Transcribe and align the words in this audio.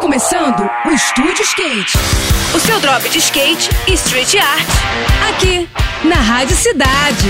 começando 0.00 0.68
o 0.86 0.90
Estúdio 0.90 1.42
Skate. 1.42 1.98
O 2.56 2.58
seu 2.58 2.80
drop 2.80 3.06
de 3.10 3.18
skate 3.18 3.68
e 3.86 3.92
street 3.92 4.34
art. 4.36 4.68
Aqui, 5.28 5.68
na 6.02 6.14
Rádio 6.14 6.56
Cidade. 6.56 7.28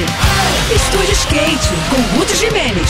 Estúdio 0.72 1.12
Skate, 1.12 1.68
com 1.90 2.16
Ruth 2.16 2.32
Jimenez. 2.36 2.88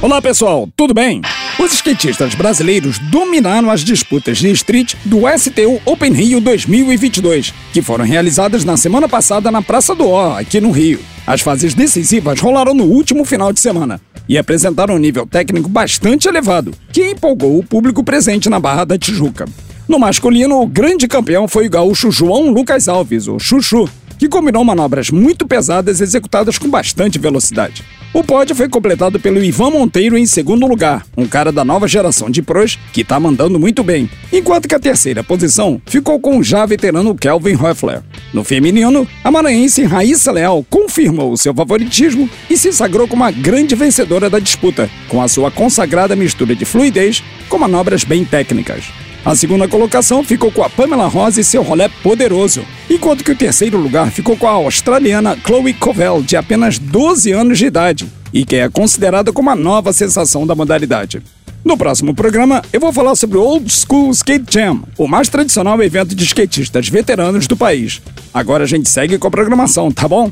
Olá 0.00 0.22
pessoal, 0.22 0.66
tudo 0.74 0.94
bem? 0.94 1.20
Os 1.58 1.74
skatistas 1.74 2.34
brasileiros 2.34 2.98
dominaram 2.98 3.70
as 3.70 3.84
disputas 3.84 4.38
de 4.38 4.50
street 4.52 4.94
do 5.04 5.20
STU 5.38 5.80
Open 5.84 6.12
Rio 6.12 6.40
2022, 6.40 7.52
que 7.74 7.82
foram 7.82 8.06
realizadas 8.06 8.64
na 8.64 8.78
semana 8.78 9.06
passada 9.06 9.50
na 9.50 9.60
Praça 9.60 9.94
do 9.94 10.08
Ó, 10.08 10.38
aqui 10.38 10.62
no 10.62 10.70
Rio. 10.70 10.98
As 11.26 11.42
fases 11.42 11.74
decisivas 11.74 12.40
rolaram 12.40 12.72
no 12.72 12.84
último 12.84 13.24
final 13.26 13.52
de 13.52 13.60
semana 13.60 14.00
e 14.28 14.38
apresentaram 14.38 14.94
um 14.94 14.98
nível 14.98 15.26
técnico 15.26 15.68
bastante 15.68 16.28
elevado, 16.28 16.72
que 16.92 17.10
empolgou 17.10 17.58
o 17.58 17.64
público 17.64 18.02
presente 18.02 18.48
na 18.48 18.58
Barra 18.58 18.84
da 18.84 18.98
Tijuca. 18.98 19.46
No 19.86 19.98
masculino, 19.98 20.60
o 20.60 20.66
grande 20.66 21.06
campeão 21.06 21.46
foi 21.46 21.66
o 21.66 21.70
gaúcho 21.70 22.10
João 22.10 22.50
Lucas 22.50 22.88
Alves, 22.88 23.28
o 23.28 23.38
Chuchu, 23.38 23.88
que 24.18 24.28
combinou 24.28 24.64
manobras 24.64 25.10
muito 25.10 25.46
pesadas 25.46 26.00
executadas 26.00 26.56
com 26.56 26.68
bastante 26.68 27.18
velocidade. 27.18 27.84
O 28.14 28.22
pódio 28.22 28.54
foi 28.54 28.68
completado 28.68 29.18
pelo 29.18 29.42
Ivan 29.42 29.70
Monteiro 29.70 30.16
em 30.16 30.24
segundo 30.24 30.68
lugar, 30.68 31.04
um 31.16 31.26
cara 31.26 31.50
da 31.50 31.64
nova 31.64 31.88
geração 31.88 32.30
de 32.30 32.42
pros 32.42 32.78
que 32.92 33.02
tá 33.02 33.18
mandando 33.18 33.58
muito 33.58 33.82
bem, 33.82 34.08
enquanto 34.32 34.68
que 34.68 34.74
a 34.76 34.78
terceira 34.78 35.24
posição 35.24 35.82
ficou 35.84 36.20
com 36.20 36.38
o 36.38 36.42
já 36.44 36.64
veterano 36.64 37.16
Kelvin 37.16 37.56
Hoeffler. 37.56 38.04
No 38.32 38.44
feminino, 38.44 39.04
a 39.24 39.32
maranhense 39.32 39.82
Raíssa 39.82 40.30
Leal 40.30 40.64
confirmou 40.70 41.36
seu 41.36 41.52
favoritismo 41.52 42.30
e 42.48 42.56
se 42.56 42.72
sagrou 42.72 43.08
como 43.08 43.24
a 43.24 43.32
grande 43.32 43.74
vencedora 43.74 44.30
da 44.30 44.38
disputa, 44.38 44.88
com 45.08 45.20
a 45.20 45.26
sua 45.26 45.50
consagrada 45.50 46.14
mistura 46.14 46.54
de 46.54 46.64
fluidez 46.64 47.20
com 47.48 47.58
manobras 47.58 48.04
bem 48.04 48.24
técnicas. 48.24 48.84
A 49.24 49.34
segunda 49.34 49.66
colocação 49.66 50.22
ficou 50.22 50.52
com 50.52 50.62
a 50.62 50.68
Pamela 50.68 51.06
Rosa 51.06 51.40
e 51.40 51.44
seu 51.44 51.62
rolé 51.62 51.88
poderoso, 52.02 52.62
enquanto 52.90 53.24
que 53.24 53.32
o 53.32 53.36
terceiro 53.36 53.78
lugar 53.78 54.10
ficou 54.10 54.36
com 54.36 54.46
a 54.46 54.50
australiana 54.50 55.34
Chloe 55.46 55.72
Covell, 55.72 56.22
de 56.22 56.36
apenas 56.36 56.78
12 56.78 57.32
anos 57.32 57.56
de 57.56 57.64
idade, 57.64 58.06
e 58.34 58.44
que 58.44 58.56
é 58.56 58.68
considerada 58.68 59.32
como 59.32 59.48
a 59.48 59.56
nova 59.56 59.94
sensação 59.94 60.46
da 60.46 60.54
modalidade. 60.54 61.22
No 61.64 61.74
próximo 61.74 62.14
programa, 62.14 62.62
eu 62.70 62.78
vou 62.78 62.92
falar 62.92 63.16
sobre 63.16 63.38
o 63.38 63.42
Old 63.42 63.72
School 63.72 64.10
Skate 64.10 64.44
Jam, 64.52 64.82
o 64.98 65.08
mais 65.08 65.30
tradicional 65.30 65.82
evento 65.82 66.14
de 66.14 66.22
skatistas 66.24 66.90
veteranos 66.90 67.46
do 67.46 67.56
país. 67.56 68.02
Agora 68.34 68.64
a 68.64 68.66
gente 68.66 68.90
segue 68.90 69.16
com 69.16 69.26
a 69.26 69.30
programação, 69.30 69.90
tá 69.90 70.06
bom? 70.06 70.30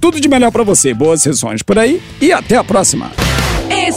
Tudo 0.00 0.20
de 0.20 0.28
melhor 0.28 0.50
para 0.50 0.64
você, 0.64 0.92
boas 0.92 1.22
sessões 1.22 1.62
por 1.62 1.78
aí 1.78 2.02
e 2.20 2.32
até 2.32 2.56
a 2.56 2.64
próxima! 2.64 3.12